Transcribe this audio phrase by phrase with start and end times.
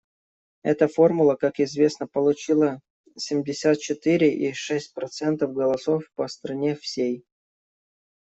[0.63, 2.81] Эта формула, как известно, получила
[3.15, 7.23] семьдесят четыре и шесть процентов голосов по стране всей.